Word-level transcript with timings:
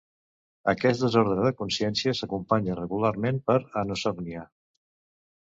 Aquest 0.71 1.03
desordre 1.03 1.43
de 1.47 1.51
consciència 1.59 2.13
s'acompanya 2.21 2.79
regularment 2.81 3.39
per 3.51 3.59
anosognòsia. 3.85 4.49